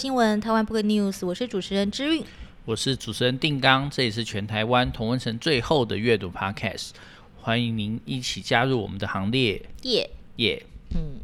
[0.00, 2.24] 新闻台湾 Book News，我是主持人之韵，
[2.64, 6.92] 我是主持人定刚，这里是全台湾同温城最后的阅读 Podcast，
[7.38, 10.08] 欢迎您一起加入我们的行列，耶。
[10.36, 11.20] 耶，嗯，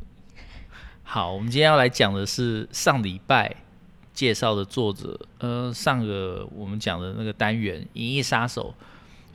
[1.03, 3.57] 好，我们今天要来讲的是上礼拜
[4.13, 8.75] 介绍的作者，呃，上个我们讲的那个单元《银翼杀手》。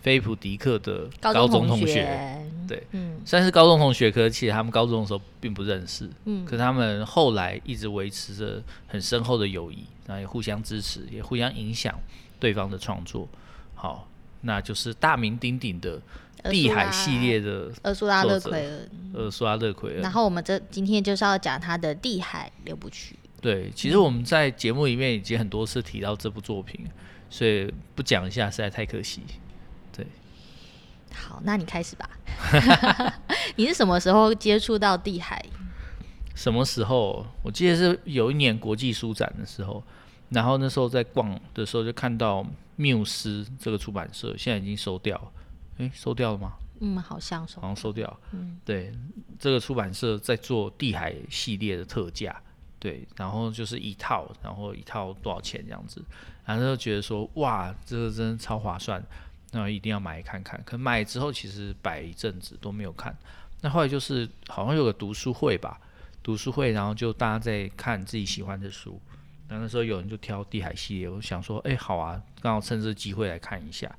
[0.03, 2.40] 菲普迪克的高中同学，同学
[2.71, 11.93] 对，嗯，虽然是高中同学，可是其实他们高中的时候并不认识，嗯，可是他们后来一直维持着很深厚的友谊，然后也互相支持，也互相影响
[12.39, 13.27] 对方的创作。
[13.75, 14.07] 好，
[14.41, 16.01] 那就是大名鼎鼎的
[16.49, 20.01] 地海系列的厄苏拉·勒奎恩，厄苏拉·勒奎恩。
[20.01, 23.15] 然后我们这今天就是要讲他的《地海六部曲》。
[23.41, 26.87] 对，其实我们在节目里面已经很多次提到这部作品，
[27.29, 29.21] 所以不讲一下实在太可惜。
[31.13, 32.09] 好，那你开始吧。
[33.55, 35.43] 你是什么时候接触到地海？
[36.35, 37.25] 什么时候？
[37.43, 39.83] 我记得是有一年国际书展的时候，
[40.29, 42.45] 然后那时候在逛的时候就看到
[42.77, 45.31] 缪斯这个出版社现在已经收掉了。
[45.77, 46.53] 诶，收掉了吗？
[46.79, 48.19] 嗯，好像收，好像收掉。
[48.31, 48.91] 嗯，对，
[49.37, 52.35] 这个出版社在做地海系列的特价，
[52.79, 56.03] 对，然后就是一套，然后一套多少钱这样子，
[56.43, 59.03] 然后就觉得说，哇，这个真的超划算。
[59.51, 63.15] 那一定要买看看，可买之后其实摆一阵子都没有看。
[63.61, 65.79] 那后来就是好像有个读书会吧，
[66.23, 68.99] 读书会，然后就大家在看自己喜欢的书。
[69.47, 73.93] 那那时候有人就挑地海系列，我想说，哎，好啊，刚好趁这机会来看一下。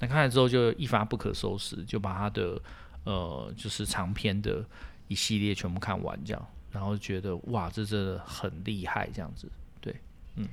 [0.00, 2.60] 那看了之后就一发不可收拾，就把他的
[3.04, 4.64] 呃就是长篇的
[5.08, 9.96] 一系列全部看完这样，然后觉得哇，这真的很厉害这样子，对，
[10.36, 10.46] 嗯。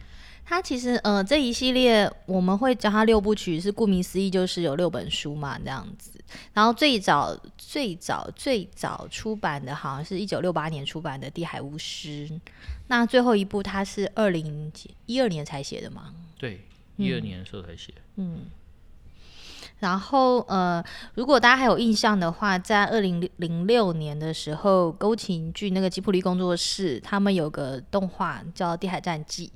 [0.48, 6.12] 它其实，呃，这一系列我们会叫它六部曲，是顾名思义，就是有六本书嘛，这样子。
[6.54, 12.30] 然后最早、最早、最早出版的，好像是一九六八年出版的《地海巫师》。
[12.88, 14.72] 那最后一部，它是二零
[15.08, 16.14] 一二年才写的嘛？
[16.38, 16.62] 对，
[16.98, 17.92] 一二年的时候才写。
[18.18, 18.42] 嗯。
[19.80, 20.84] 然后，呃，
[21.16, 29.48] 如果大家还有印象的话，在二零零六年的时候，宫崎骏那个吉卜力工作室，他们有个动画叫《地海战记》。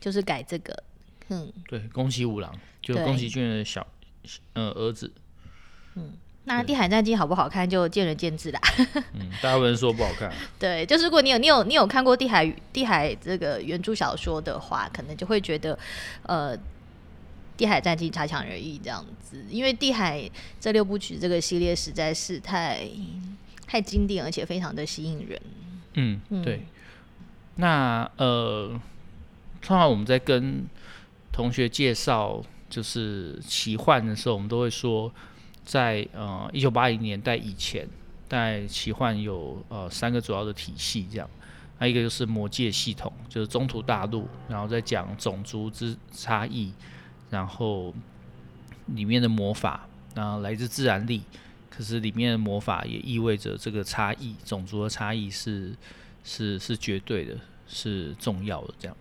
[0.00, 0.82] 就是改这个，
[1.28, 3.86] 嗯，对，宫崎五郎就宫崎骏的小，
[4.52, 5.12] 呃，儿子，
[5.96, 6.12] 嗯，
[6.44, 8.60] 那《地海战记》好不好看就见仁见智啦。
[9.14, 10.32] 嗯，大部分人说不好看。
[10.58, 15.78] 对，就是如果你有你有你有看过《地海》《地海》这个原著小说的话，可能就会觉得，
[16.22, 16.56] 呃，
[17.56, 20.20] 《地海战记》差强人意这样子，因为《地海》
[20.60, 22.88] 这六部曲这个系列实在是太
[23.66, 25.40] 太经典，而且非常的吸引人。
[25.94, 26.62] 嗯，对。
[27.56, 28.80] 那呃。
[29.60, 30.66] 通常我们在跟
[31.32, 35.12] 同学介绍就是奇幻的时候，我们都会说
[35.64, 37.86] 在，呃一九八零年代以前，
[38.28, 41.28] 在奇幻有呃三个主要的体系，这样，
[41.78, 46.72] 还有一个就是魔界系统，就是中土大陆，然后再讲种族之差异，
[47.30, 47.94] 然后
[48.86, 51.22] 里面的魔法，然后来自自然力，
[51.68, 55.74] 可是里面的魔法也意味着这个差异，种族的差异是
[56.24, 57.36] 是是绝对的，
[57.66, 58.96] 是重要的，这样。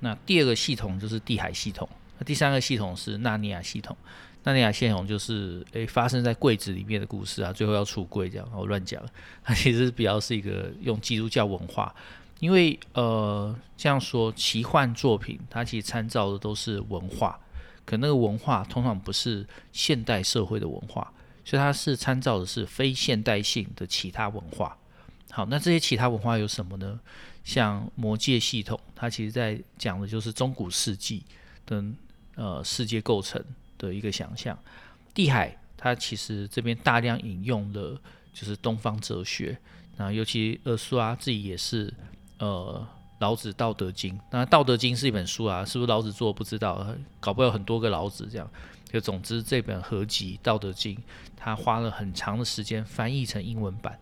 [0.00, 1.88] 那第二个系统就是地海系统，
[2.18, 3.96] 那第三个系统是纳尼亚系统。
[4.42, 9.02] 纳尼亚系统就是诶、发生在柜子里面的故事啊，最后要出柜这样，我乱讲。
[9.44, 11.94] 它其实比较是一个用基督教文化，
[12.38, 17.38] 因为呃这样说奇幻作品它其实参照的都是文化，
[17.84, 21.12] 可那个文化通常不是现代社会的文化，
[21.44, 24.74] 所以它是参照的是非现代性的其他文化。
[25.30, 26.98] 好，那这些其他文化有什么呢？
[27.44, 31.24] 像魔界系统，它其实在讲的就是中古世纪
[31.66, 31.82] 的
[32.34, 33.42] 呃世界构成
[33.78, 34.58] 的一个想象。
[35.14, 37.98] 地海，它其实这边大量引用了
[38.34, 39.56] 就是东方哲学，
[39.96, 41.92] 那尤其厄苏啊自己也是
[42.38, 42.86] 呃
[43.20, 46.86] 老子《道德经》，那《道德经》是一本书啊，是不是老子做不知道，
[47.20, 48.50] 搞不了很多个老子这样。
[48.92, 50.96] 就总之这本合集《道德经》，
[51.36, 53.98] 他花了很长的时间翻译成英文版。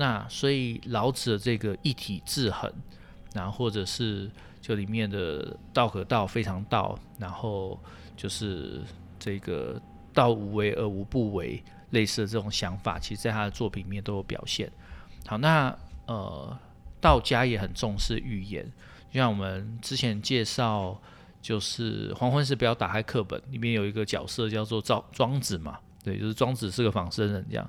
[0.00, 2.72] 那所以老子的这个一体制衡，
[3.34, 7.76] 然后或者是就里面的道可道非常道，然后
[8.16, 8.80] 就是
[9.18, 9.80] 这个
[10.14, 14.70] 道无为而无不为，类似的这种想法，其实在他的作品里面都有表现。
[15.26, 15.76] 好，那
[16.06, 16.56] 呃
[17.00, 18.64] 道家也很重视预言，
[19.10, 20.96] 就像我们之前介绍，
[21.42, 27.68] 就是黄昏时不要打开课本，里面有一个角色叫做赵庄子嘛，对，就是庄子是个仿生人这样。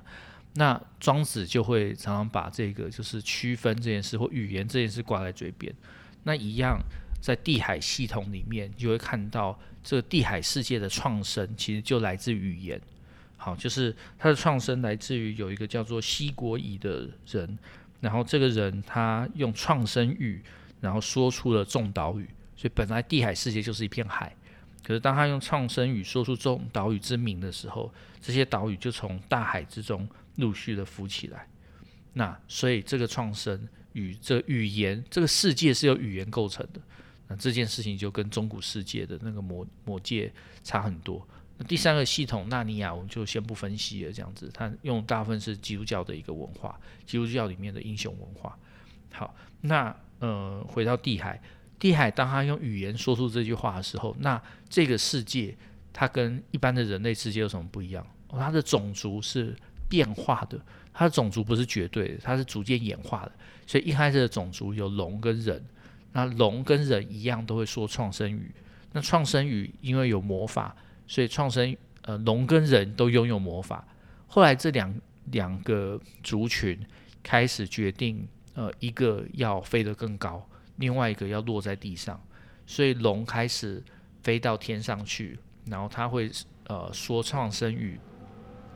[0.54, 5.72] 那庄子就会常常把这个就是区分这件事或语言这件事挂在嘴边。
[6.24, 6.78] 那一样
[7.20, 12.80] 在地海系统里面，就会看到这个地海世界的创生其实就来自语言。
[13.36, 17.58] 好，就是它的创生来自于有一个叫做西国乙的人，
[18.00, 20.42] 然后这个人他用创生语，
[20.80, 24.34] 然后说出了众岛语，所以本来地海世界就是一片海。
[24.82, 30.06] 可是当他用创生语说出众岛屿之名的时候，这些岛屿就从大海之中
[30.36, 31.48] 陆续的浮起来。
[32.12, 36.80] 那所以这个创生与这语言，这个世界是由语言构成的。
[37.28, 40.32] 那这件事情就跟中古世界的那个魔魔界
[40.64, 41.24] 差很多。
[41.56, 44.12] 那第三个系统纳尼亚，我们就先不分析了。
[44.12, 48.58] 这样子，它用大部分是基督教的一个文化，基督教里面的英雄文化。
[49.12, 51.40] 好，那呃，回到地海，
[51.78, 55.56] 地海当他用语言说出这句话的时候，那这个世界
[55.92, 58.04] 它跟一般的人类世界有什么不一样？
[58.28, 59.56] 哦，它的种族是
[59.90, 60.58] 变化的，
[60.94, 63.32] 它的种族不是绝对的，它是逐渐演化的。
[63.66, 65.62] 所以一开始的种族有龙跟人。
[66.12, 68.52] 那龙跟人一样都会说创生语，
[68.90, 70.74] 那创生语因为有魔法，
[71.06, 73.86] 所以创生呃龙跟人都拥有魔法。
[74.26, 74.92] 后来这两
[75.26, 76.76] 两个族群
[77.22, 80.44] 开始决定，呃一个要飞得更高，
[80.78, 82.20] 另外一个要落在地上，
[82.66, 83.80] 所以龙开始
[84.24, 86.28] 飞到天上去，然后他会
[86.66, 88.00] 呃说创生语，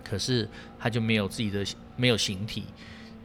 [0.05, 0.49] 可是
[0.79, 1.65] 他就没有自己的
[1.97, 2.65] 没有形体。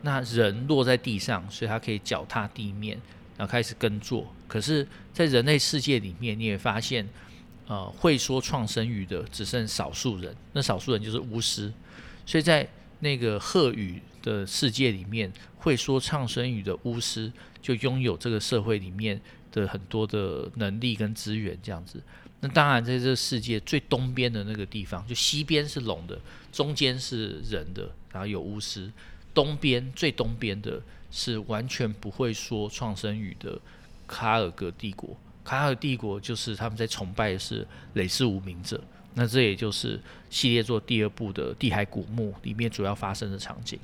[0.01, 2.99] 那人落在地上，所以他可以脚踏地面。
[3.37, 7.07] 然后开始耕作，可是，在人类世界里面，你也发现，
[7.67, 11.71] 呃，会说创生语的只剩少数人，那少数人就是巫师。
[12.25, 12.67] 所以在
[12.99, 17.31] 那个贺语的世界里面，会说创生语的巫师
[17.61, 19.17] 就拥有这个社会里面
[19.53, 22.03] 的很多的能力跟资源，这样子。
[22.41, 26.19] 那当然，在这个世界最东边的那个地方，就西边是龙的，
[26.51, 28.91] 中间是人的，然后有巫师，
[29.33, 30.81] 东边最东边的。
[31.11, 33.59] 是完全不会说创生语的
[34.05, 35.17] 卡尔格帝国。
[35.43, 38.79] 卡尔帝国就是他们在崇拜的是雷士无名者。
[39.15, 39.99] 那这也就是
[40.29, 43.79] 系列作第二部的《地海古墓》里面主要发生的场景。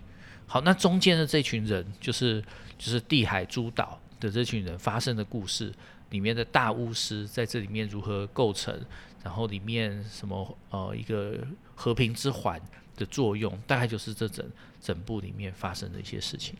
[0.45, 2.39] 好，那中间的这群人就是
[2.77, 5.73] 就是地海诸岛的这群人发生的故事
[6.09, 8.79] 里面的大巫师在这里面如何构成，
[9.23, 11.37] 然后里面什么呃一个
[11.75, 12.61] 和平之环
[12.95, 14.45] 的作用，大概就是这整
[14.81, 16.55] 整部里面发生的一些事情。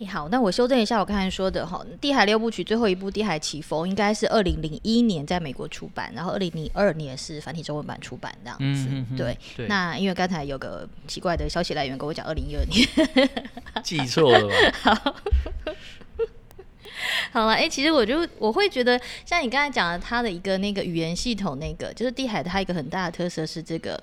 [0.00, 8.86] 你好，那我修正一下我刚才说的哈，《地海六部曲》最后一部《地海奇峰》应该是二零零一年在美国出版，然后二零零二年是繁体中文版出版这样子。
[8.88, 12.88] 嗯、哼哼对，对那因为刚才有个奇怪的消息来源跟我讲二零一二年，
[13.82, 14.54] 记错了吧？
[14.94, 15.16] 好，
[17.32, 24.02] 好了，哎、其实我就我会觉得，像你刚才讲的，它的一个那个语言系统，那个就是地海，它一个很大的特色是这个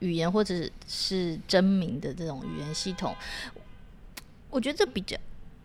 [0.00, 3.14] 语言或者是真名的这种语言系统，
[4.50, 5.16] 我觉得这比较。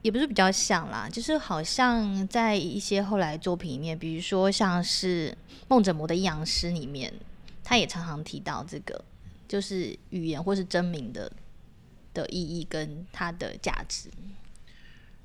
[0.04, 5.36] 也不是比较像啦，就是好像在一些后来作品里面，比如说像是
[5.68, 7.12] 梦枕魔的阴阳师里面，
[7.62, 9.04] 他也常常提到这个，
[9.50, 11.30] 就是语言或是真名的
[12.14, 14.08] 的意义跟它的价值。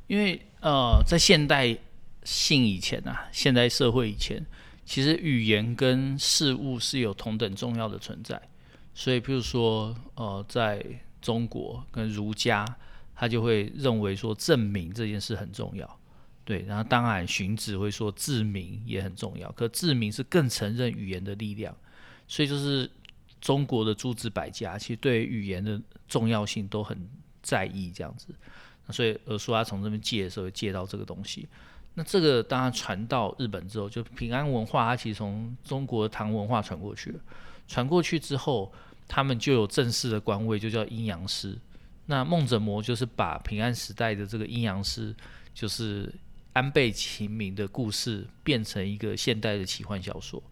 [0.06, 1.76] 因为呃，在现代
[2.24, 4.44] 性以前啊，现代社会以前，
[4.84, 8.40] 其实语言跟事物是有同等重要的存在。
[8.94, 10.84] 所以，譬如说呃，在
[11.20, 12.64] 中国跟儒家。
[13.14, 16.00] 他就会认为说证明这件事很重要，
[16.44, 21.76] 对，然后当然荀子会说字名也很重要，可字名是更承认语言的力量，
[22.26, 22.90] 所以就是
[23.40, 27.08] 中国的诸子百家其实对语言的重要性都很
[27.42, 28.34] 在意这样子，
[28.90, 31.48] 所以尔书他从这边借的时候借到这个东西，
[31.94, 37.20] 那这个当然传到日本之后，就平安文化它其实从中国唐文化传过去了，
[37.68, 38.72] 传过去之后，
[39.06, 41.56] 他们就有正式的官位，就叫阴阳师。
[42.06, 45.14] 那梦枕魔就是把平安时代的这个阴阳师，
[45.54, 46.12] 就是
[46.52, 50.42] 安倍晴明的故事，变成一个现代的奇幻小说。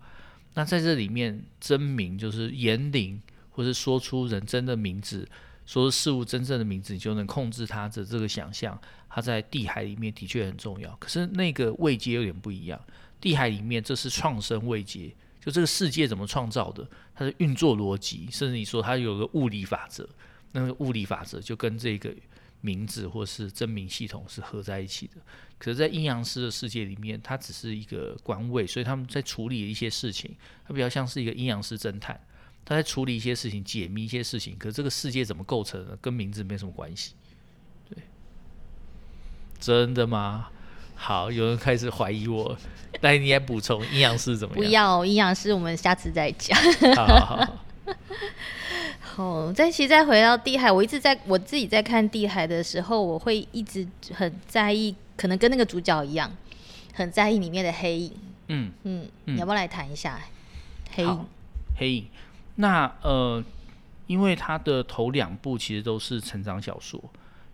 [0.54, 3.20] 那在这里面，真名就是言灵，
[3.50, 5.28] 或是说出人真的名字，
[5.70, 8.76] 说事物真正的名字，你就能控制它的这个想象。
[9.08, 12.80] 它在地海里面的确很重要，可是那个位阶有点不一样。
[13.20, 16.84] 地海里面这是创生位阶，就这个世界怎么创造的，
[17.14, 20.08] 它的运作逻辑，甚至你说它有个物理法则。
[20.50, 22.12] 那个物理法则就跟这个
[22.60, 25.18] 名字或是真名系统是合在一起的。
[25.56, 30.34] 可是，在阴阳师的世界里面，它只是一个官位，所以他们在处理一些事情，
[30.66, 32.20] 它比较像是一个阴阳师侦探，
[32.64, 34.56] 他在处理一些事情，解密一些事情。
[34.58, 37.14] 可是这个世界怎么构成的，跟名字没什么关系。
[37.88, 37.98] 对，
[39.58, 40.48] 真的吗？
[40.94, 42.56] 好，有人开始怀疑我，
[43.00, 44.64] 那你来补充阴阳师怎么样？
[44.64, 46.56] 不要阴阳师，我们下次再讲。
[46.94, 47.64] 好 好好。
[49.16, 56.30] 哦， 再其实再回到地海，我一直在我自己在看地海的时候，我会一直很在意，可能跟那个主角一样，
[56.92, 58.12] 很在意里面的黑影。
[58.48, 60.20] 嗯嗯，嗯，你要不要来谈一下
[60.92, 61.26] 黑影？
[61.76, 62.06] 黑影，
[62.60, 63.42] 那呃，
[64.06, 67.02] 因为他的头两部其实都是成长小说，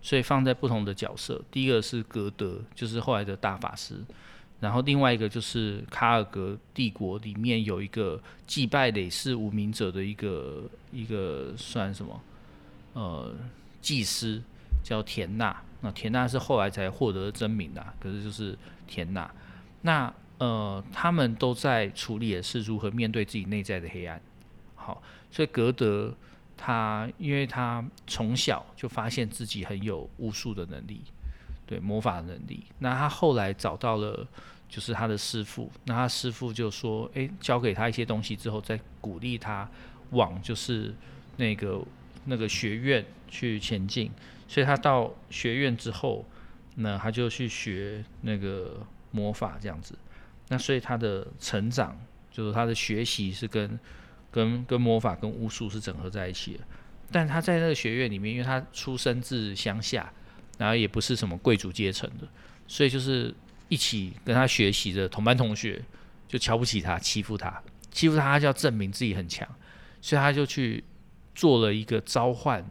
[0.02, 1.40] 所以放在不同的角色。
[1.48, 4.04] 第一个是格德，就是后来的大法师，
[4.58, 12.20] 然后另外一个就是卡尔格帝国里面有一个祭拜累世无名者的一个一个算什么
[12.94, 13.32] 呃
[13.80, 14.42] 祭司
[14.82, 18.58] 叫田纳，那田纳是后来才获得真名的，可是就是
[18.88, 19.30] 田纳。
[19.82, 24.20] 那呃他们都在处理的是如何面对自己内在的黑暗。
[24.86, 26.14] 好，所以格德
[26.56, 31.02] 他因为他从小就发现自己很有巫术的能力。
[31.68, 34.24] 对魔法的能力，那他后来找到了，
[34.68, 35.68] 就是他的师傅。
[35.82, 39.68] 那他师傅就说：“诶，教给他一些东西之后，再鼓励他
[40.10, 40.94] 往就是
[41.38, 41.84] 那个
[42.26, 44.12] 那个学院去前进。
[44.46, 46.24] 所以他到学院之后，
[46.76, 49.98] 那他就去学那个魔法这样子。
[50.46, 51.98] 那所以他的成长，
[52.30, 53.76] 就是他的学习是跟
[54.36, 56.60] 跟跟魔法跟巫术是整合在一起的。
[57.10, 60.12] 但他在那个学院里面，因为他出生自乡下。”
[60.58, 62.26] 然后也不是什么贵族阶层的，
[62.66, 63.34] 所以就是
[63.68, 65.84] 一起跟他学习的同班同学
[66.26, 69.46] 就瞧不起他，欺负他，欺负他，他就要证明自己很强，
[70.00, 70.82] 所以他就去
[71.34, 72.64] 做了一个召唤，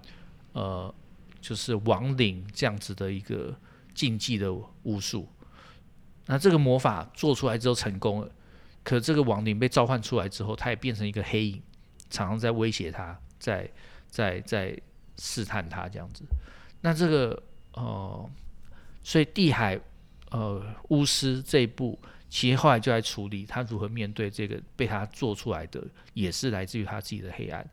[0.53, 0.91] 呃，
[1.39, 3.55] 就是亡灵这样子的一个
[3.93, 5.29] 禁忌的巫术。
[6.25, 8.31] 那这个魔法做出来之后成功了，
[8.85, 11.61] 可这个亡灵被召唤出来之后，他也变成一个黑影，
[12.09, 13.69] 常常在威胁他，在
[14.07, 14.79] 在在
[15.17, 16.23] 试探他这样子。
[16.79, 17.43] 那这个。
[17.77, 18.29] 呃，
[19.03, 19.77] 所以地海
[20.31, 21.99] 呃巫师这一部，
[22.29, 27.69] 其实后来就在处理他如何面对这个被他做出来的，也是来自于他自己的黑暗。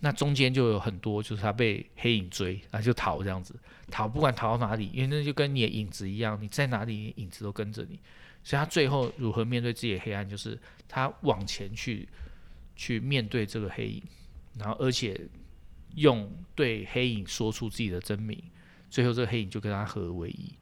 [0.00, 3.54] 那中间就有很多，就是他被黑影追，然后就逃这样子，
[3.90, 7.98] 逃不管逃到哪里，因为那就跟你的影子一样，你在哪里，影子都跟着你。
[8.42, 12.08] 所以他最后如何面对自己的黑暗，就是他往前去
[12.74, 14.02] 去面对这个黑影，
[14.58, 15.20] 然后而且
[15.94, 18.40] 用对黑影说出自己的真名。
[18.88, 20.52] 最后，这个黑影就跟他合而为一。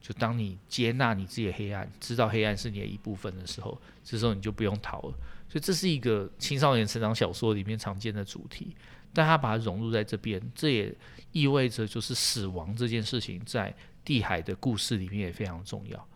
[0.00, 5.14] 就当你接纳你自己的黑暗，知道黑暗是你的一部分的时候，这时候你就不用逃了。
[5.48, 8.74] 所以，这是一个青少年成长小说里面常见的主题。
[9.12, 10.94] 但他把它融入在这边，这也
[11.32, 16.08] 意味着就是死亡这件事情在地海的故事里面也非常重要。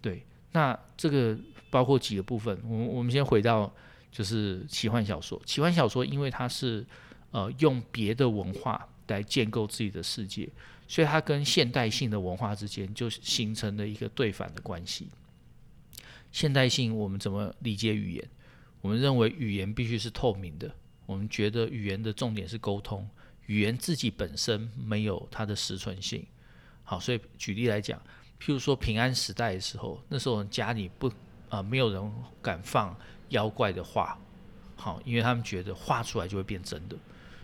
[0.00, 1.38] 对，那这个
[1.70, 2.58] 包括几个部分。
[2.64, 3.72] 我们我们先回到
[4.12, 5.40] 就是奇幻小说。
[5.44, 6.86] 奇幻小说因为它是
[7.30, 10.48] 呃用别的文化来建构自己的世界。
[10.86, 15.08] 所以它跟现代性的文化之间就形成了一个对反的关系。
[16.30, 18.28] 现代性我们怎么理解语言？
[18.82, 20.70] 我们认为语言必须是透明的，
[21.06, 23.08] 我们觉得语言的重点是沟通，
[23.46, 26.24] 语言自己本身没有它的实存性。
[26.82, 27.98] 好，所以举例来讲，
[28.40, 31.10] 譬如说平安时代的时候，那时候家里不
[31.48, 32.96] 啊、没有人敢放
[33.28, 34.18] 妖怪的画，
[34.76, 36.96] 好，因为他们觉得画出来就会变真的。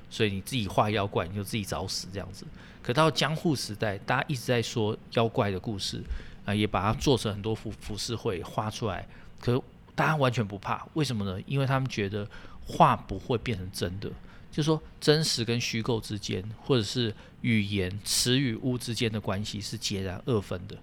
[0.08, 2.44] 所以你自己画妖怪，你就自己找死这样子。
[2.82, 6.02] 可到江户时代，大家一直在说妖怪的故事
[6.44, 9.06] 啊、也把它做成很多浮浮世绘画出来。
[9.38, 9.62] 可
[9.94, 11.40] 大家完全不怕，为什么呢？
[11.46, 12.28] 因为他们觉得
[12.70, 14.08] 话不会变成真的，
[14.50, 20.76] 就是说真实跟虚构之间，或者是语言词与物之间的关系是截然二分的。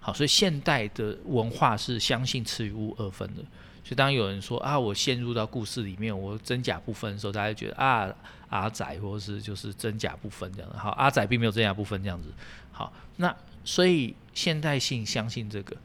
[0.00, 3.42] 好，所以现代的文化是相信词与物二分的。
[3.84, 8.12] 所以当有人说啊，我陷入到故事里面，我真假不分的时候，大家觉得啊，
[8.48, 10.70] 阿仔或者是就是真假不分这样。
[10.72, 12.28] 好，阿仔并没有真假不分这样子。
[12.72, 15.76] 好，那所以现代性相信这个，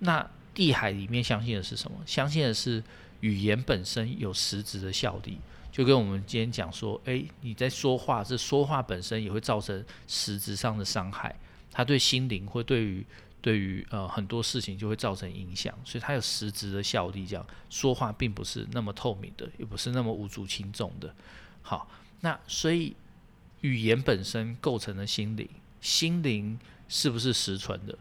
[0.00, 1.96] 那地海里面相信的是什么？
[2.04, 2.82] 相信的是
[3.20, 5.38] 语言本身有实质的效力，
[5.70, 11.38] 就跟我们今天讲说，诶，你在说话，这说话本身也会造成实质上的伤害，
[11.70, 13.06] 它对心灵或对于。
[13.42, 17.24] 对于呃很多事情就会造成影响，所以它有实质的效力。
[17.24, 21.14] 这样说话并不是那么透明的，也不是那么无足轻重的。
[21.62, 21.88] 好，
[22.22, 22.96] 那所以
[23.60, 25.48] 语言本身构成了心灵，
[25.80, 26.58] 心灵
[26.88, 27.96] 是不是实存的？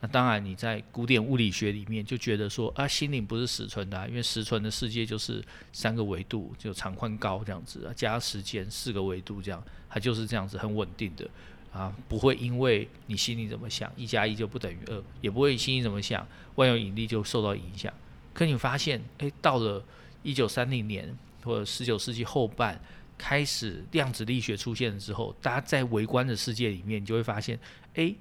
[0.00, 11.28] 那当然你在古典物理学里面就觉得说啊，心灵不是实存的啊，因为实存的世界就是三个维度，就长宽高这样子啊，加时间四个维度这样，它就是这样子很稳定的。
[11.72, 16.26] 啊，不会因为你心里怎么想，一加一就不等于二，也不会心里怎么想，
[16.56, 17.94] 万有引力就受到影响。
[18.34, 19.80] 可你发现，诶，到了
[20.24, 22.80] 一九三零年或者十九世纪后半，
[23.16, 27.56] 开始量子力学出现了之后，大家在微观的世界里面，你就会发现，
[27.94, 28.16] 诶，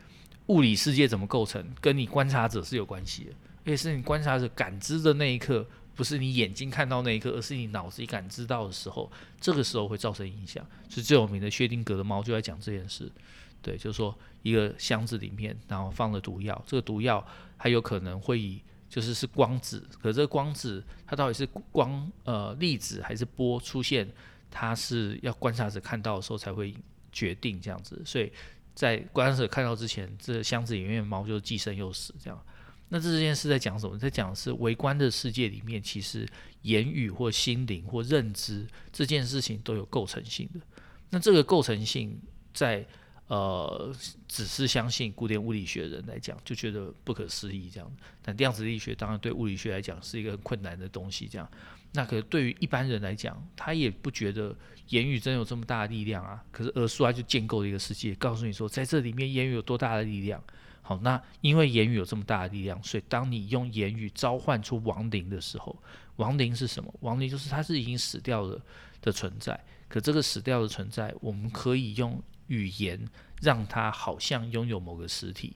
[0.49, 3.31] 物理世界怎么构成，跟你观察者是有关系的，
[3.63, 5.65] 而且是你观察者感知的那一刻，
[5.95, 10.65] 不是你眼睛看到那一刻，而是你脑子里感知到的时候，这个时候会造成影响。
[10.89, 13.11] 是最有名的薛定谔的猫就在讲这件事。
[13.61, 16.63] 对，就是说一个箱子里面，然后放了毒药。
[16.65, 17.23] 这个毒药
[17.57, 24.09] 还有可能会以就是是光子，可这个光子它到底是光呃粒子还是波出现，
[24.49, 26.73] 它是要观察者看到的时候才会
[27.11, 28.01] 决定这样子。
[28.05, 28.31] 所以
[28.79, 32.45] 在观察者看到之前，这箱子里面的猫就既生又死这样。
[32.87, 33.99] 那这件事在讲什么？
[33.99, 36.25] 在讲是微观的世界里面，其实
[36.61, 40.61] 言语或心灵或认知这件事情都有构成性的。
[41.09, 42.17] 那这个构成性
[42.53, 42.87] 在
[43.27, 43.93] 呃，
[44.29, 47.91] 只是相信古典物理学的人来讲，就觉得不可思议这样。
[48.21, 51.51] 但量子力学当然对物理学来讲是一个很困难的东西，这样。
[51.93, 54.55] 那可对于一般人来讲，他也不觉得
[54.89, 56.43] 言语真有这么大的力量啊。
[56.51, 60.43] 可是，儿书他就建构了一个世界，告诉你说，在这里面言语有多大的力量。
[60.83, 65.81] 好，那因为言语有这么大的力量，所以当你用言语召唤出亡灵的时候，
[66.17, 66.93] 亡灵是什么？
[66.99, 68.61] 亡灵就是它是已经死掉了
[69.01, 69.59] 的存在。
[69.87, 73.03] 可这个死掉的存在，我们可以用语言
[73.41, 75.55] 让它好像拥有某个实体。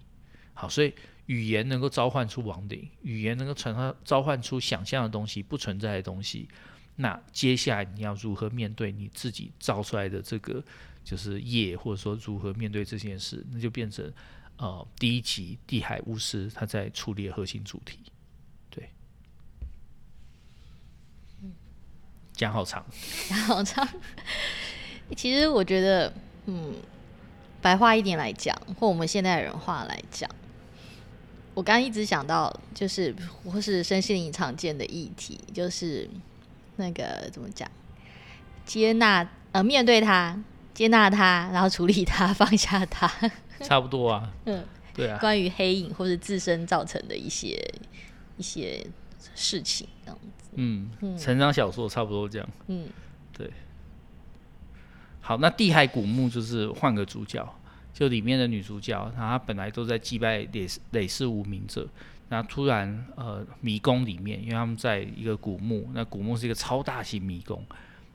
[0.56, 0.92] 好，所以。
[1.28, 6.48] 语言能够召唤出亡灵，语言能够传召召唤出想象的东西，不存在的东西。
[6.96, 10.64] 那接下来你要如何面对你自己造出来的这个
[11.04, 14.12] 就是业，或者说如何面对这件事，那就变成
[14.58, 18.00] 呃第一集地海巫师他在处理的核心主题。
[18.70, 18.90] 对，
[22.34, 22.86] 讲好长，
[23.30, 23.88] 讲好长。
[25.16, 26.14] 其实我觉得，
[26.46, 26.76] 嗯，
[27.62, 30.30] 白话一点来讲，或我们现代人话来讲。
[31.54, 36.10] 我刚刚一直想到，就是或是身心灵常见的议题，就是
[36.78, 37.70] 那个怎么讲，
[38.66, 40.38] 接纳呃面对它，
[40.74, 43.08] 接纳它，然后处理它， 放下它，
[43.60, 44.32] 差不多啊。
[44.46, 45.20] 嗯，对啊。
[45.20, 47.64] 关于黑影或是自身造成的一些
[48.38, 48.86] 一些
[49.36, 50.50] 事情，这样子。
[50.56, 52.50] 嗯，成长小说差不多这样。
[52.68, 52.88] 嗯，
[53.32, 53.52] 对。
[55.22, 57.48] 好，那地海古墓就是换个主角。
[57.94, 61.88] 就里面的女主角，然后她本来都在祭拜累累世无名者，
[62.28, 67.64] 然后突然呃迷宫里面，因为他们在一个古墓，那古墓是一个超大型迷宫，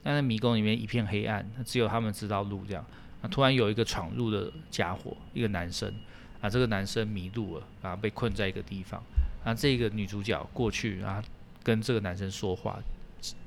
[0.03, 2.85] 但在迷宫里面一片黑暗，只有他们知道路这样。
[3.23, 5.93] 那突然有一个闯入的家伙，一个男生，
[6.41, 9.03] 啊这个男生迷路了，然后被困在一个地方，
[9.45, 11.23] 那这个女主角过去，然后
[11.63, 12.79] 跟这个男生说话，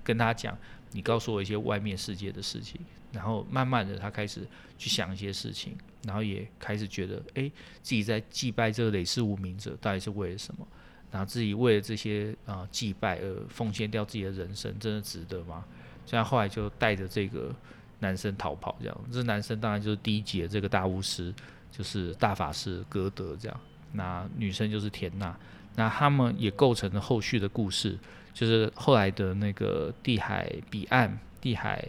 [0.03, 0.57] 跟他讲，
[0.91, 2.79] 你告诉我一些外面世界的事情。
[3.11, 7.51] 然后慢慢的，他开始去想一些事情，然后也开始觉得，哎，
[7.83, 10.65] 自己在祭拜这个累世无名者，到底是为了什么？
[11.11, 15.65] 然后自己为了这些啊、祭拜而奉献掉自己的人生，真的值得吗？
[16.05, 17.53] 所以后来就带着这个
[17.99, 18.97] 男生逃跑，这样。
[19.11, 21.33] 这男生当然就是第一集的这个大巫师，
[21.69, 23.59] 就是大法师格德这样。
[23.91, 25.37] 那女生就是田娜，
[25.75, 27.99] 那他们也构成了后续的故事，
[28.33, 31.87] 就是后来的那个地海彼岸，地海。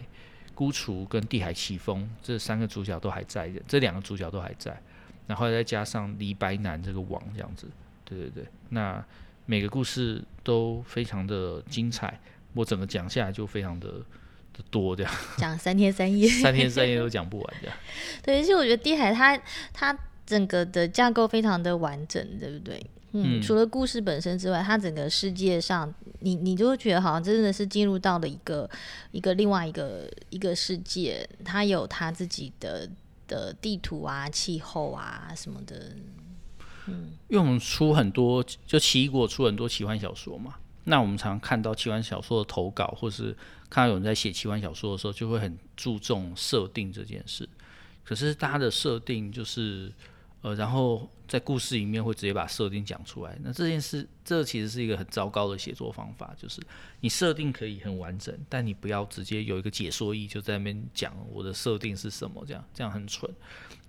[0.55, 4.79] 孤雏跟地海奇峰这三个主角都还在的，这两个主角都还在，
[5.25, 7.67] 然后再加上李白南这个王这样子，
[8.05, 9.03] 对对对，那
[9.47, 12.19] 每个故事都非常的精彩，
[12.53, 13.93] 我整个讲下来就非常的
[14.53, 17.75] 的多这样， 讲三天三夜，三天三夜都讲不完这样。
[18.21, 19.35] 对，而且我觉得地海它
[19.73, 22.79] 它整个的架构非常的完整，对不对？
[23.15, 28.67] 嗯，除了故事本身之外，它整个世界上，你你就会觉得好像真的是进入到了一个
[29.11, 32.89] 一个另外一个一个世界，它有它自己的
[33.27, 35.91] 的地图啊、气候啊什么的。
[36.87, 43.37] 嗯，因为我们出很多，就奇异果出很多奇幻小说嘛，那我们常常看到奇幻小说的投稿，或是
[43.69, 47.47] 看到有人在写奇幻小说的时候，就会很注重设定这件事。
[48.03, 49.91] 可是大家的设定就是。
[50.43, 53.35] 呃，然后在故事里面会直接把设定讲出来。
[53.41, 56.61] 那这件事，这其实是一个很糟糕的写作方法，就是
[56.99, 63.33] 你设定可以很完整，但你不要直接有一个解说意就在那边讲我的设定是什么，这样这样很蠢。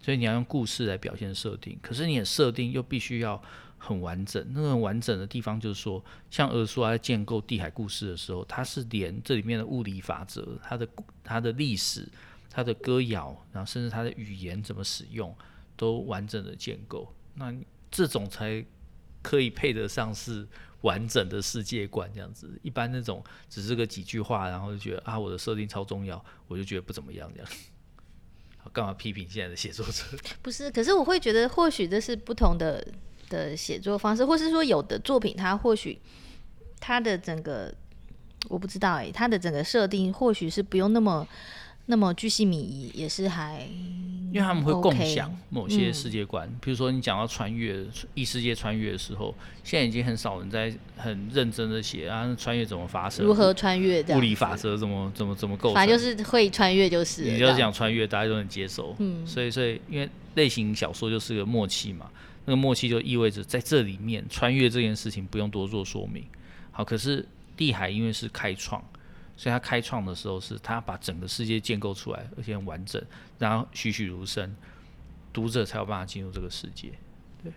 [0.01, 3.43] 所以你要用故事来表现设定，可是你的设定又必须要
[3.77, 4.47] 很完整。
[4.53, 10.87] 那个很完整的地方就是说，像儿书在建构地海故事的时候，它是连这里面的物理法则、它的
[11.25, 12.07] 它的历史、
[12.49, 15.35] 它的歌谣，然后甚至它的语言怎么使用。
[15.77, 17.55] 都完整的建构，那
[17.91, 18.65] 这种才
[19.23, 20.47] 可以配得上是
[20.83, 22.59] 完整的世界观这样子。
[22.63, 27.51] 一般那种只是个几句话，然后就觉得啊，我的设定超重要，我就觉得不怎么样这样。
[28.73, 30.05] 干嘛批评现在的写作者？
[30.43, 32.87] 不是，可是我会觉得或许这是不同的
[33.29, 35.99] 的写作方式，或是说有的作品它或许
[36.81, 37.75] 它的整个
[38.49, 41.27] 我不知道哎、欸，它的整个设定或许是不用那么。
[41.87, 43.61] 那么巨细靡遗也是还，
[44.33, 62.11] 因为他们会共享某些世界观，比、嗯、如说你讲到穿越异世界穿越的时候，现在已经很少人在很认真的写啊，穿越怎么发生，如何穿越，物理法则怎么怎么怎么构成，反正就是会穿越就是，你就是讲穿越，大家都能接受，嗯，所以所以因为类型小说就是个默契嘛，
[62.47, 66.25] 那个默契就意味着在这里面穿越这件事情不用多做说明，
[66.71, 67.27] 好，可是
[67.59, 68.83] 地海因为是开创。
[69.37, 73.03] 所以他开创的时候，是他把整个世界建构出来，而且很完整，
[73.39, 74.55] 然后栩栩如生，
[75.33, 76.93] 读者才有办法进入这个世界。
[77.43, 77.53] 对。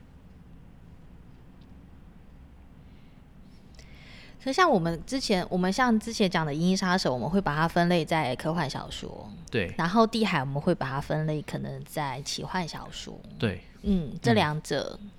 [4.44, 9.30] 可像我们之前，我们像之前讲的《银翼杀手》，我们会把它分类在科幻小说。
[9.52, 9.74] 对。
[9.78, 13.20] 然后《地海》我们会把它分类可能在奇幻小说。
[13.38, 13.62] 对。
[13.84, 15.00] 嗯，这两者。
[15.02, 15.12] 嗯、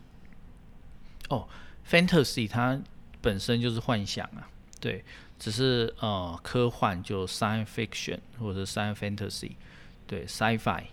[1.31, 1.49] 哦
[1.89, 2.81] ，Fantasy 它
[3.21, 4.49] 本身就是幻想啊，
[4.81, 5.05] 对，
[5.39, 9.53] 只是呃科幻就 Science Fiction 或者 Science Fantasy，
[10.07, 10.85] 对，Sci-Fi，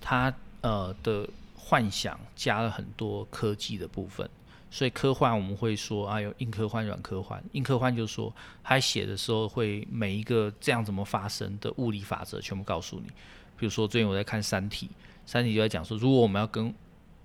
[0.00, 4.28] 它呃的幻想加了很多科技的部分。
[4.68, 7.42] 所以科幻我们会说啊，有硬科幻、软科幻。
[7.52, 13.06] 硬科幻就是说，他写的时候会每一个这样怎么发生的物理法则全部告诉你。
[13.56, 14.86] 比如说最近我在看《三体》，
[15.24, 16.74] 《三体》就在讲说，如果我们要跟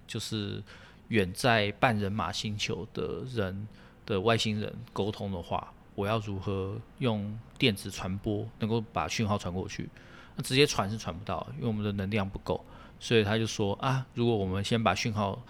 [0.07, 0.63] 就是
[1.09, 3.67] 远在半人马星球的人
[4.05, 9.89] 的外星人沟通的话，我要如何用电子传播能够把讯号传过去？
[10.35, 12.63] 那直接传是传不到，因为我们的能量不够。
[12.99, 15.41] 所以他就说啊，如果我们先把讯号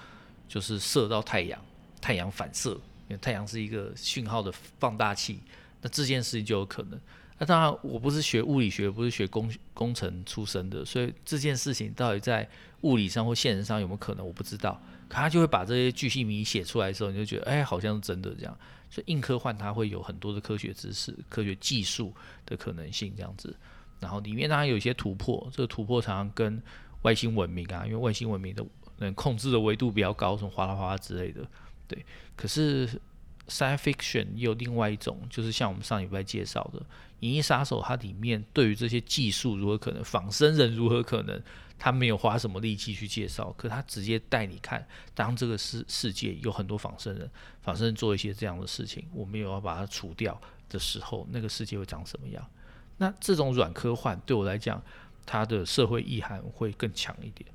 [0.48, 1.60] 就是射到太阳。
[2.02, 2.72] 太阳反射，
[3.08, 5.40] 因为太阳是一个讯号的放大器，
[5.84, 7.00] 那这件事情就有可能。
[7.38, 12.50] 那当然，我不是学物理学，不是学工工程出身的，所以这件事情到底在
[12.82, 14.82] 物理上或现实上有没有可能，我不知道。
[15.08, 18.58] 可他就会把这些巨细靡写出来的时候，你就觉得，哎，好像是真的这样。
[18.92, 22.14] 所以硬科幻它会有很多的科学知识、科学技术
[22.46, 23.56] 的可能性这样子。
[24.00, 26.62] 然后里面当然有一些突破，这个突破常常跟
[27.04, 28.66] 外星文明啊，因为外星文明的
[28.98, 31.48] 能控制的维度比较高，什么哗啦哗啦之类的。
[31.88, 32.88] 对，可是
[33.48, 36.80] science fiction 也有另外一种，就是像我们上礼拜介绍的
[37.20, 41.42] 《银翼杀手》，它里面对于这些技术如何可能，仿生人如何可能，
[41.84, 47.28] 他没有花什么力气去介绍，可他直接带你看，当这个世世界有很多仿生人，
[47.60, 50.40] 仿生人做一些这样的事情，我们有要把它除掉
[50.70, 52.48] 的时候，那个世界会长什么样？
[52.98, 54.80] 那这种软科幻对我来讲，
[55.26, 57.50] 它的社会意涵会更强一点。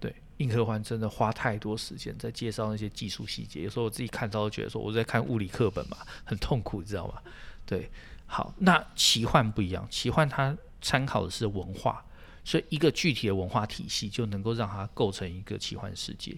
[0.00, 7.20] 对硬科幻真的花太多时间在介绍那些技术细节，有时候我自己看到都觉得说我在看物理课本嘛，很痛苦，你知道吗？
[7.66, 7.90] 对，
[8.24, 12.02] 好，那奇幻不一样，奇幻它参考的是文化，
[12.46, 16.34] 所以一个具体的文化体系就能够让它构成一个奇幻世界。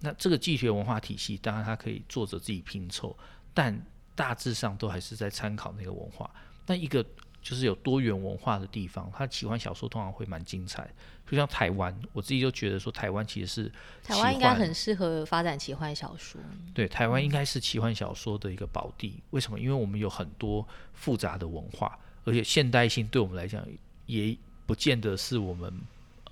[0.00, 3.14] 那这个具体的文化体系，当然它可以作者自己拼凑，
[3.52, 3.78] 但
[4.14, 6.30] 大致上都还是在参考那个文化。
[6.66, 7.04] 那一个。
[7.40, 10.90] 就是有多元文化的地方，它奇幻小说通常会蛮精彩。
[11.24, 16.38] 就像台湾，我自己就觉得说，台湾其实是台湾应该很适合发展奇幻小说。
[16.74, 19.22] 对，台湾应该是奇幻小说的一个宝地。
[19.30, 19.58] 为什么？
[19.58, 23.64] 因为我们有很多复杂的文化，而且现代性对我们来讲
[24.06, 24.36] 也
[24.68, 25.72] 不见得是我们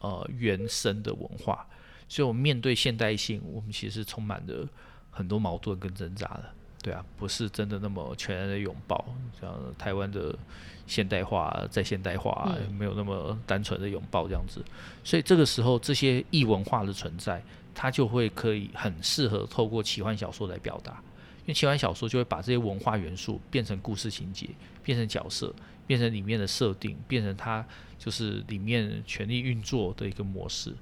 [0.01, 1.66] 呃原生的文化。
[2.07, 4.64] 所以，我们面对现代性，我们其实是充满着
[5.11, 6.44] 很多矛盾跟挣扎的。
[6.83, 9.05] 对啊，不是真的那么全然的拥抱，
[9.40, 10.38] 像台湾的
[10.87, 14.64] 现代化再现代化，没有那么单纯的拥抱这样子。
[15.03, 17.42] 所以这个时候，这些异文化的存在，
[17.75, 20.92] 它就会可以很适合透过奇幻小说来表达，
[21.40, 24.51] 因为奇幻小说就会把这些文化元素变成故事情节，
[24.85, 25.53] 变成角色，
[25.88, 27.66] 变成里面的设定，变成它
[27.99, 30.73] 就是里面权力运作的一个模式。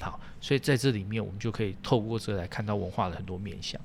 [0.00, 3.80] 好，所以在这里面，我们就可以透过这来看到文化的很多面向。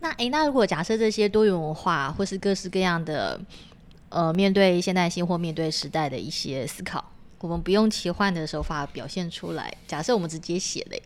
[0.00, 3.40] 那诶，那如果假设这些多元文化或是各式各样的，
[4.10, 9.72] 呃，面对现代性或面对时代的一些思考，我们不用奇幻的手法表现出来。
[9.86, 11.02] 假设我们直接写嘞，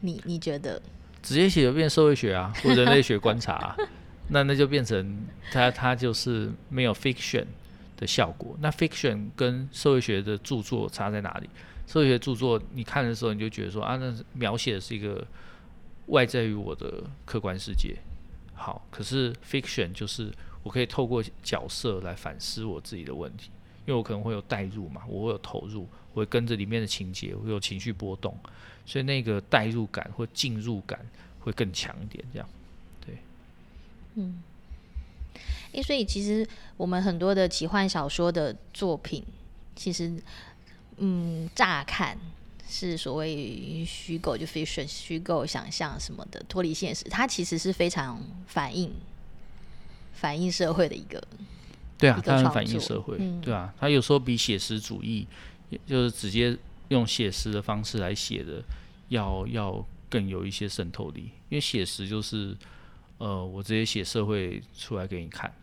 [0.00, 0.80] 你你觉得？
[1.22, 3.76] 直接写就变社会学啊，或人类学观察啊，
[4.28, 7.44] 那那就变成它它就是没有 fiction
[7.96, 8.56] 的效果。
[8.60, 11.48] 那 fiction 跟社会学的著作差在哪里？
[11.86, 15.24] 社会学著作你看的时候，你就觉得说啊，那描写的是一个
[16.06, 17.96] 外在于我的客观世界。
[18.54, 20.32] 好，可是 fiction 就是
[20.62, 23.50] 我可以透过角色来反思我自己的问题，
[23.86, 28.36] 因为我可能会有代入嘛，我会有投入，我会跟着里面的情节，我会有情绪波动，
[28.84, 30.98] 所以那个代入感或进入感
[31.38, 32.48] 会更强一点，这样，
[33.04, 33.18] 对，
[34.14, 34.42] 嗯，
[35.76, 39.22] 诶，所以其实我们很多的奇幻小说的作品，
[39.74, 40.12] 其实，
[40.96, 42.18] 嗯，乍看。
[42.68, 47.04] 是所谓虚构，就 fiction 虚构、想象什么的，脱离现实。
[47.04, 48.90] 它其实是非常反映
[50.12, 51.22] 反映社会的一个，
[51.96, 55.28] 对啊，它很反映社会，嗯、对啊，它有时候比写实主义，
[55.86, 56.58] 就是直接
[56.88, 58.60] 用写实的方式来写的，
[59.10, 61.30] 要要更有一些渗透力。
[61.48, 62.52] 因为写实就是，
[63.18, 65.54] 呃，我直接写社会出来给你看，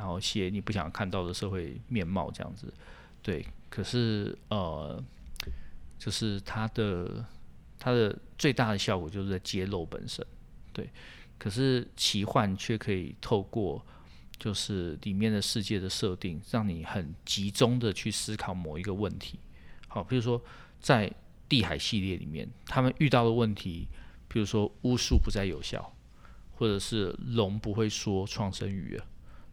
[0.00, 2.72] 然后写你不想看到的社会面貌这样子，
[3.22, 3.44] 对。
[3.68, 5.04] 可是，呃。
[6.00, 7.22] 就是它的
[7.78, 10.26] 它的最大的效果就是在揭露本身，
[10.72, 10.88] 对。
[11.36, 13.84] 可是奇幻却可以透过
[14.38, 19.38] 就是里面的世界的设定，让你很集中的去思考某一个问题。
[19.88, 20.42] 好，比如说
[20.80, 21.12] 在
[21.46, 23.86] 地海系列里面，他们遇到的问题，
[24.26, 25.94] 比如说巫术不再有效，
[26.54, 29.04] 或者是龙不会说创生语了，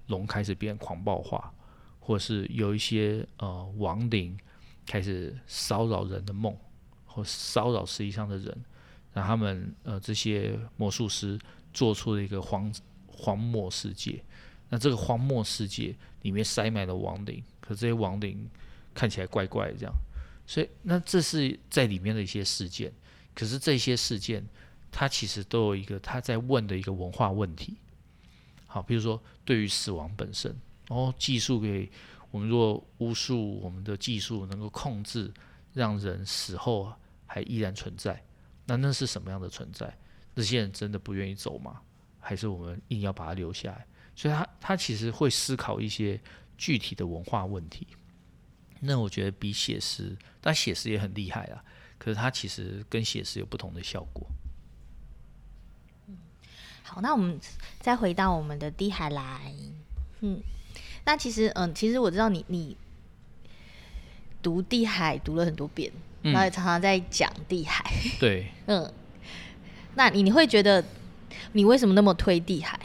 [0.07, 1.53] 龙开始变狂暴化，
[1.99, 4.37] 或是有一些呃亡灵
[4.85, 6.55] 开始骚扰人的梦，
[7.05, 8.65] 或骚扰实际上的人，
[9.13, 11.39] 让他们呃这些魔术师
[11.73, 12.73] 做出了一个荒
[13.07, 14.23] 荒漠世界。
[14.69, 18.49] 那这个荒漠世界里面塞满了亡灵，可这些亡灵
[18.93, 19.93] 看起来怪怪的这样，
[20.45, 22.91] 所以那这是在里面的一些事件。
[23.33, 24.45] 可是这些事件，
[24.91, 27.77] 它其实都有一个他在问的一个文化问题。
[28.67, 30.55] 好，比如说对于死亡本身，
[30.89, 31.89] 哦，技术给
[32.29, 35.33] 我们，若巫术我们的技术能够控制
[35.73, 36.93] 让人死后
[37.25, 38.23] 还依然存在，
[38.65, 39.97] 那那是什么样的存在？
[40.35, 41.81] 这些人真的不愿意走吗？
[42.19, 43.87] 还是我们硬要把它留下来？
[44.15, 46.19] 所以他他其实会思考一些
[46.57, 47.87] 具体的文化问题。
[48.79, 51.63] 那我觉得比写实，但写实也很厉害啊。
[51.97, 54.27] 可是它其实跟写实有不同的效果。
[56.87, 57.39] 嗯，好，那我们
[57.79, 59.51] 再回到我们的地海来。
[60.21, 60.39] 嗯，
[61.05, 62.75] 那其实，嗯，其实我知道你你
[64.41, 67.91] 读地海读了很多遍，然后也常常在讲地海。
[68.19, 68.91] 对， 嗯，
[69.95, 70.83] 那你你会觉得
[71.53, 72.79] 你为什么那么推地海？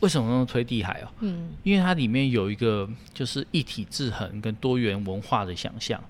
[0.00, 1.08] 为什么那么推地海哦？
[1.20, 6.02] 嗯，因为它里面有一个就是一体制衡跟多元文化的想象。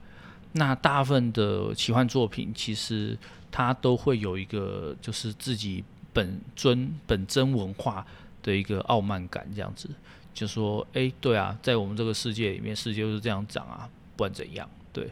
[0.53, 3.17] 那大部分的奇幻作品其实
[3.51, 8.07] 它都会有一个就是自己本尊本真文化
[8.43, 9.89] 的一个傲慢感，这样子
[10.33, 15.11] 就说，哎，对啊，在我们这个世界里面，世界就是这样长啊，不管怎样，对。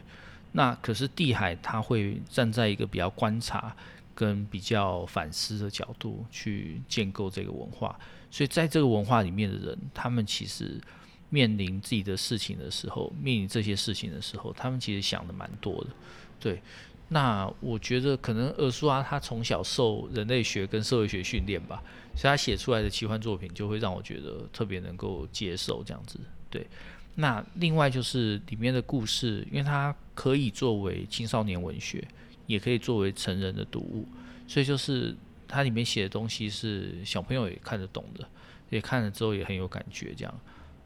[0.51, 3.75] 那可是地海他会站在一个比较观察
[4.15, 7.99] 跟比较反思的角度去建构这个文化。
[8.31, 10.81] 所以在这个文化里面的人，他们其实
[11.29, 15.89] 面临自己的事情的时候，面临这些事情的时候，他们其实想的蛮多的。
[16.39, 16.61] 对，
[17.09, 21.83] 那我觉得可能尔苏阿他从小受人类学跟社会学训练吧，
[22.15, 26.19] 所以他写出来的奇幻作品就会让我觉得特别能够接受这样子。
[26.49, 26.65] 对，
[27.15, 32.07] 那另外就是里面的故事，因为它可以作为青少年文学，
[32.47, 34.07] 也可以作为成人的读物，
[34.47, 35.15] 所以就是。
[35.51, 38.29] 它里面写的东西是小朋友也看得懂的，
[38.69, 40.13] 也看了之后也很有感觉。
[40.15, 40.31] 这样，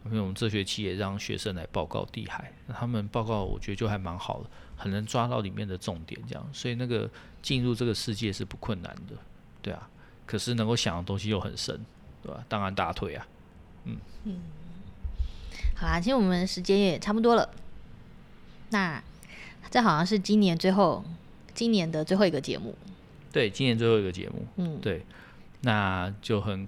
[0.06, 4.50] 因为我们这学期也让学生来报告地海，那他们报告我觉得就还蛮好的，
[4.84, 6.20] 很能抓到里面的重点。
[6.28, 7.10] 这样，所以那个
[7.42, 9.16] 进入这个世界是不困难的，
[9.62, 9.90] 对啊。
[10.26, 11.80] 可是能够想的东西又很深，
[12.22, 12.44] 对吧？
[12.48, 13.28] 当然大腿啊，
[13.86, 14.40] 嗯嗯。
[15.76, 17.50] 好啦，其实我们时间也差不多了。
[18.70, 19.02] 那
[19.70, 21.04] 这好像是今年最后，
[21.54, 22.76] 今年的最后一个节目。
[23.32, 25.06] 对，今年最后一个节目，嗯，对，
[25.62, 26.68] 那就很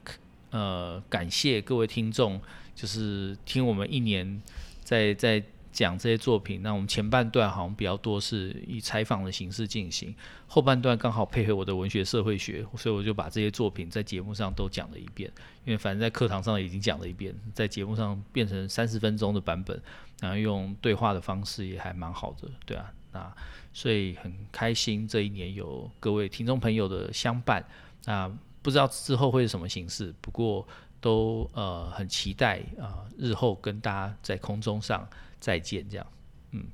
[0.51, 2.41] 呃感谢各位听众，
[2.75, 4.41] 就是听我们一年
[4.83, 5.41] 在在
[5.75, 6.63] 讲这些作品。
[6.63, 10.15] 那我们前半段好像比较多是以采访的形式进行，
[10.47, 15.31] 后半段刚好配合我的文学社会学，所以我就把这些作品在节目上都讲了一遍。
[15.65, 19.79] 因为反正在课堂上已经讲了一遍，在节目上变成三十分钟的版本，
[20.21, 23.33] 然后用对话的方式也还蛮好的，对啊，那。
[23.77, 27.61] 所以很开心，这一年有各位听众朋友的相伴。
[28.05, 30.65] 那不知道之后会是什么形式，不过
[31.01, 35.05] 都呃很期待啊、日后跟大家在空中上
[35.45, 36.07] 再见这样。
[36.53, 36.65] 嗯，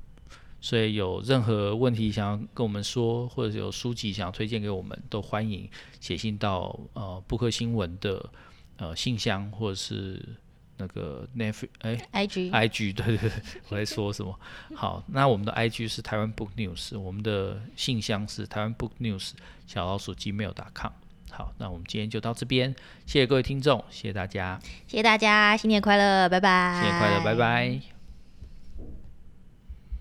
[0.62, 5.68] 所以有任何问题想要跟我们说，或者有书籍想要推荐给我们，都欢迎
[6.00, 8.30] 写信到呃布克新闻的
[8.78, 10.24] 呃信箱，或者是。
[10.78, 13.30] 那个 Netflix 哎，IG IG 对对对，
[13.68, 14.36] 我在说什么？
[14.74, 19.32] 好，那我们的 IG 是台湾 Book News，我们的信箱是台湾 Book News
[19.66, 20.92] 小老鼠 Gmail.com。
[21.30, 22.74] 好，那我们今天就到这边，
[23.06, 24.58] 谢谢各位听众，谢谢大家，
[24.88, 27.91] 谢谢大家，新年快乐，拜拜，新年快乐，拜拜。